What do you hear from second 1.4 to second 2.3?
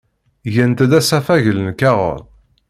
n lkaɣeḍ.